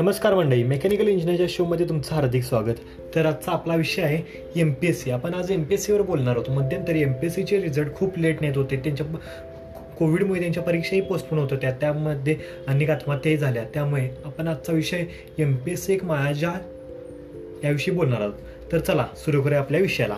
[0.00, 2.74] नमस्कार मंडळी मेकॅनिकल इंजिनिअरच्या शोमध्ये तुमचं हार्दिक स्वागत.
[3.14, 6.02] तर आजचा आपला विषय आहे एम पी एस सी आपण आज एम पी एस सीवर
[6.02, 6.50] बोलणार आहोत.
[6.50, 8.76] मध्यंतरी एम पी एस सीचे रिझल्ट खूप लेट नेत होते.
[8.76, 9.06] त्यांच्या
[9.98, 11.70] कोविडमुळे त्यांच्या परीक्षाही पोस्टपोन होत होत्या.
[11.70, 12.36] त्यामध्ये
[12.68, 13.64] अनेक आत्महत्याही झाल्या.
[13.74, 15.04] त्यामुळे आपण आजचा विषय
[15.38, 16.52] एम पी एस सी एक मायाजा
[17.64, 18.34] याविषयी बोलणार आहोत.
[18.72, 20.16] तर चला सुरू करूया आपल्या विषयाला.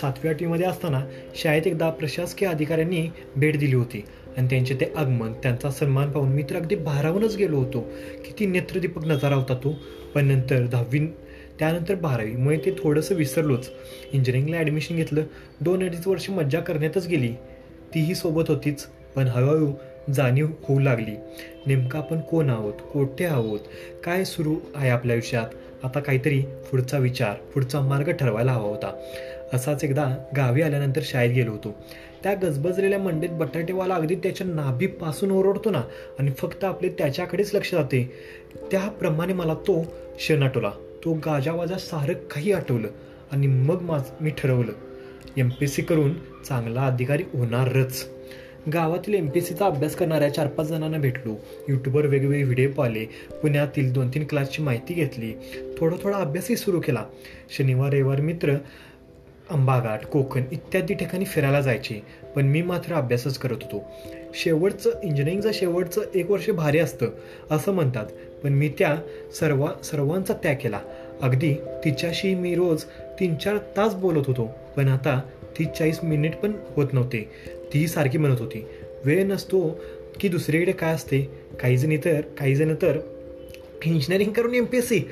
[0.00, 1.04] सातव्या आठवीमध्ये असताना
[1.34, 4.04] शाळेत एकदा प्रशासकीय अधिकाऱ्यांनी भेट दिली होती.
[4.38, 7.80] आणि त्यांचे ते आगमन त्यांचा सन्मान पाहून मी तर अगदी भारावूनच गेलो होतो.
[8.26, 9.78] किती नेत्रदीपक नजारा होता तो.
[10.14, 11.06] पण नंतर दहावी
[11.58, 13.70] त्यानंतर बारावीमुळे ते थोडंसं विसरलोच.
[14.12, 15.22] इंजिनिअरिंगला ॲडमिशन घेतलं.
[15.60, 17.32] दोन अडीच वर्ष मज्जा करण्यातच गेली.
[17.94, 19.72] तीही सोबत होतीच पण हळूहळू
[20.14, 21.16] जाणीव होऊ लागली.
[21.66, 22.74] नेमकं आपण कोण आहोत?
[22.92, 23.60] कोठे आहोत?
[24.04, 25.46] काय सुरू आहे आपल्या आयुष्यात?
[25.84, 29.00] आता काहीतरी पुढचा विचार पुढचा मार्ग ठरवायला हवा होता.
[29.52, 31.76] असाच एकदा गावी आल्यानंतर शाळेत गेलो होतो.
[32.22, 35.82] त्या गजबजलेल्या मंडीत बटाटेवाला अगदी त्याच्या नाभीपासून ओरडतो ना
[36.18, 38.12] आणि फक्त आपले त्याच्याकडेच लक्ष जाते.
[38.70, 39.82] त्याप्रमाणे मला तो
[40.16, 40.70] क्षण आठवला.
[41.04, 42.88] तो गाजावाजा सारं काही आठवलं
[43.32, 44.72] आणि मग माझ मी ठरवलं.
[45.36, 46.14] एम पी सी करून
[46.48, 48.08] चांगला अधिकारी होणारच.
[48.72, 51.32] गावातील एम पी सीचा अभ्यास करणाऱ्या चार पाच जणांना भेटलो.
[51.68, 53.04] यूट्यूबवर वेगवेगळे व्हिडिओ पाहिले.
[53.42, 55.32] पुण्यातील दोन तीन क्लासची माहिती घेतली.
[55.78, 57.04] थोडा थोडा अभ्यासही सुरू केला.
[57.58, 58.54] शनिवार रविवार मित्र
[59.50, 62.00] अंबाघाट कोकण इत्यादी ठिकाणी फिरायला जायचे
[62.34, 63.82] पण मी मात्र अभ्यासच करत होतो.
[64.34, 67.10] शेवटचं इंजिनिअरिंगचं शेवटचं एक वर्ष भारी असतं
[67.50, 68.06] असं म्हणतात
[68.42, 68.96] पण मी त्या
[69.34, 70.80] सर्व सर्वांचा त्याग केला.
[71.22, 71.52] अगदी
[71.84, 72.84] तिच्याशी मी रोज
[73.20, 75.20] तीन चार तास बोलत होतो पण आता
[75.58, 77.28] ती चाळीस मिनिट पण होत नव्हते.
[77.74, 78.64] ती सारखी म्हणत होती
[79.04, 79.68] वेळ नसतो
[80.20, 81.20] की दुसरीकडे काय असते?
[81.60, 82.98] काही जणी तर काहीजण तर.
[83.84, 85.02] इंजिनिअरिंग करून एम पी एस सी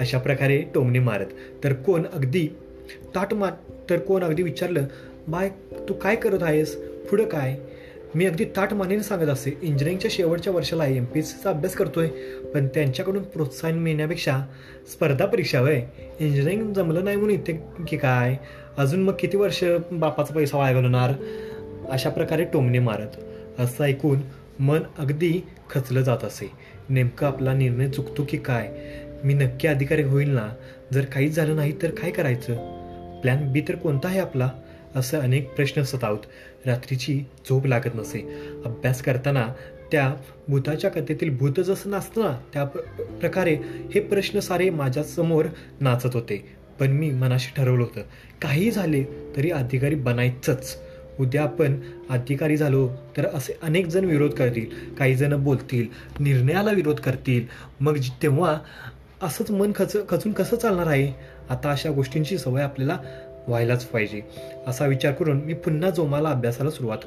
[0.00, 1.26] अशा प्रकारे टोमणे मारत.
[1.64, 2.48] तर कोण अगदी
[3.14, 3.52] ताट मार
[3.90, 4.84] तर कोण अगदी विचारलं
[5.28, 5.48] बाय
[5.88, 6.76] तू काय करत आहेस?
[7.10, 7.56] पुढं काय?
[8.14, 9.50] मी अगदी ताट मानेने सांगत असे.
[9.50, 12.08] इंजिनिअरिंगच्या शेवटच्या वर्षाला एम पी एस सीचा अभ्यास करतोय
[12.54, 14.40] पण त्यांच्याकडून प्रोत्साहन मिळण्यापेक्षा
[14.92, 15.82] स्पर्धा परीक्षा वय
[16.20, 18.36] इंजिनिअरिंग जमलं नाही म्हणून इथे की काय?
[18.78, 21.12] अजून मग किती वर्ष बापाचा पैसा वाया घालवणार?
[21.90, 23.16] अशा प्रकारे टोमणे मारत.
[23.58, 24.18] असं ऐकून
[24.60, 26.50] मन अगदी खचलं जात असे.
[26.88, 28.68] नेमकं आपला निर्णय चुकतो की काय?
[29.24, 30.48] मी नक्की अधिकारी होईल ना?
[30.92, 32.75] जर काहीच झालं नाही तर काय करायचं?
[33.26, 34.50] प्लॅन बी तर कोणता आहे आपला?
[34.96, 36.18] असं अनेक प्रश्न सतावत
[36.66, 38.20] रात्रीची झोप लागत नसे.
[38.64, 39.48] अभ्यास करताना
[39.92, 40.14] त्या
[40.48, 42.64] भूताच्या कथेतील भूत जसं नाचतं ना त्या
[43.20, 43.54] प्रकारे
[43.94, 45.44] हे प्रश्न सारे माझ्यासमोर
[45.80, 46.48] नाचत होते.
[46.80, 48.00] पण मी मनाशी ठरवलं होतं.
[48.42, 49.04] काही झाले
[49.36, 50.76] तरी अधिकारी बनायचंच.
[51.20, 54.94] उद्या आपण अधिकारी झालो तर असे अनेक जण विरोध करतील.
[54.94, 55.86] काही जण बोलतील
[56.20, 57.46] निर्णयाला विरोध करतील.
[57.80, 58.58] मग तेव्हा
[59.22, 61.35] असंच मन खच खचून कसं चालणार आहे?
[61.50, 62.98] आता अशा गोष्टींची सवय आपल्याला
[63.48, 64.20] व्हायलाच पाहिजे.
[64.66, 66.98] असा विचार करून मी पुन्हा जोमाला अभ्यासाला सुरुवात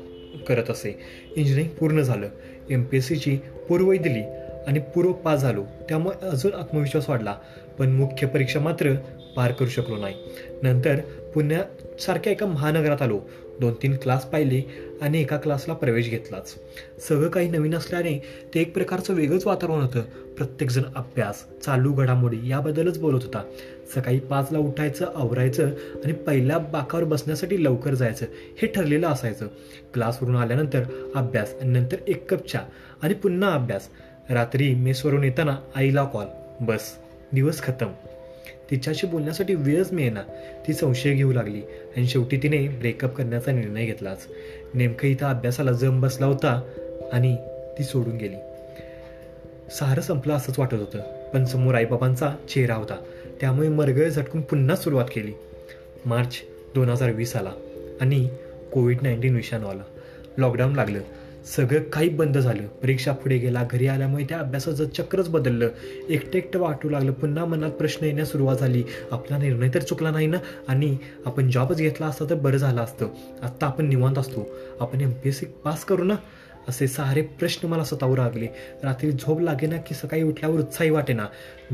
[0.48, 1.00] करत असे.
[1.36, 2.30] इंजिनिअरिंग पूर्ण झालं.
[2.70, 3.38] एम पी एस सीची
[3.70, 4.22] पूर्वही दिली
[4.68, 5.66] आणि पूर्व पास झालो.
[5.90, 7.36] त्यामुळे अजून आत्मविश्वास वाढला.
[7.78, 8.94] पण मुख्य परीक्षा मात्र
[9.36, 10.16] पार करू शकलो नाही.
[10.64, 10.96] नंतर
[11.34, 13.22] पुण्यासारख्या एका महानगरात आलो.
[13.62, 14.62] दोन तीन क्लास पाहिले
[15.02, 16.56] आणि एका क्लासला प्रवेश घेतलाच.
[17.10, 18.24] सगळं काही नवीन असल्याने
[18.54, 20.02] ते एक प्रकारचं वेगळंच वातावरण होतं.
[20.38, 23.44] प्रत्येकजण अभ्यास चालू घडामोडी याबद्दलच बोलत होता.
[23.96, 25.68] सकाळी पाचला उठायचं आवरायचं
[26.04, 28.26] आणि पहिल्या बाकावर बसण्यासाठी लवकर जायचं.
[28.62, 29.48] हे ठरलेलं असायचं.
[29.94, 32.64] क्लासवरून आल्यानंतर अभ्यास आणि नंतर एक कप चहा
[33.02, 33.90] आणि पुन्हा अभ्यास.
[34.30, 36.26] रात्री मेसवरून येताना आईला कॉल
[36.62, 36.82] बस
[37.34, 37.88] दिवस खतम.
[38.72, 40.22] तिच्याशी बोलण्यासाठी वेळच मिळेना.
[40.68, 41.62] ती संशय घेऊ लागली
[41.98, 44.28] आणि शेवटी तिने ब्रेकअप करण्याचा निर्णय घेतलाच.
[44.74, 46.62] नेमकं इथं अभ्यासाला जम बसला होता
[47.14, 47.36] आणि
[47.78, 48.36] ती सोडून गेली.
[49.72, 52.96] सारं संपलं असंच वाटत होतं पण समोर आईबाबांचा चेहरा होता.
[53.42, 55.32] त्यामुळे मरगळ झटकून पुन्हा सुरुवात केली.
[56.06, 56.30] मार्च
[56.76, 57.52] दोन हजार वीस आला
[58.02, 58.30] आणि
[58.74, 59.84] कोविड नाईन्टीन विषाणू आला
[60.38, 61.00] लॉकडाऊन लागलं.
[61.46, 62.68] सगळं काही बंद झालं.
[62.68, 63.68] परीक्षा पुढे गेला.
[63.72, 65.70] घरी आल्यामुळे त्या अभ्यासाचं चक्रच बदललं.
[66.10, 67.12] एकटं एकटं वाटू लागलं.
[67.12, 68.84] पुन्हा मनात प्रश्न येण्यास सुरुवात झाली.
[69.12, 70.38] आपला निर्णय तर चुकला नाही ना?
[70.68, 73.08] आणि आपण जॉबच घेतला असता तर बरं झालं असतं.
[73.44, 74.50] आत्ता आपण निवांत असतो.
[74.80, 76.16] आपण M P S C pass करू ना?
[76.68, 78.48] असे सारे प्रश्न मला स्वतःवर लागले.
[78.84, 81.26] रात्री झोप लागे ना की सकाळी उठल्यावर उत्साही वाटेना.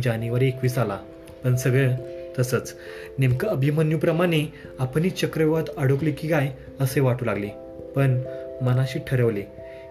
[0.03, 0.97] जानेवारी एकवीस आला.
[1.45, 1.95] पण सगळं
[2.39, 2.73] तसंच.
[3.19, 7.47] नेमकं अभिमन्यूप्रमाणे आपणही चक्रव्यूहात अडकले की काय असे वाटू लागले.
[7.95, 8.21] पण
[8.61, 9.43] मनाशी ठरवले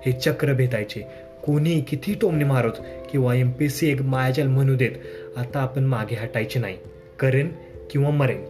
[0.06, 1.02] हे चक्र भेटायचे.
[1.44, 2.72] कोणी किती टोमणे मारत
[3.10, 4.90] किंवा एम पी सी एक मायाजाल म्हणू देत
[5.36, 6.76] आता आपण मागे हटायचे नाही.
[7.18, 7.48] करेन
[7.90, 8.44] किंवा मरेन.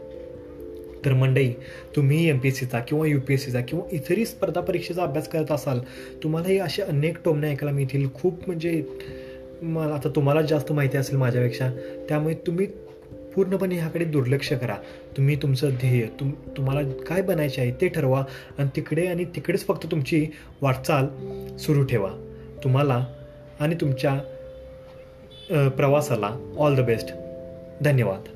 [1.05, 1.53] तर मंडई
[1.97, 5.29] तुम्ही एम पी एस सीचा किंवा यू पी एस सीचा किंवा इतरही स्पर्धा परीक्षेचा अभ्यास
[5.29, 5.81] करत असाल
[6.23, 8.09] तुम्हालाही असे अनेक टोमणे ऐकायला मिळतील.
[8.15, 8.83] खूप म्हणजे
[9.63, 11.71] मला आता तुम्हाला जास्त माहिती असेल माझ्यापेक्षा.
[12.09, 12.67] त्यामुळे तुम्ही
[13.35, 14.77] पूर्णपणे ह्याकडे दुर्लक्ष करा.
[15.17, 18.23] तुम्ही तुमचं ध्येय तुम तुम्हाला काय बनायचे आहे ते ठरवा
[18.59, 20.27] आणि तिकडे आणि तिकडेच फक्त तुमची
[20.63, 21.07] वाटचाल
[21.57, 22.11] सुरू ठेवा.
[22.65, 23.05] तुम्हाला
[23.61, 24.19] आणि तुमच्या
[25.69, 27.13] प्रवासाला ऑल द बेस्ट
[27.83, 28.29] धन्यवाद.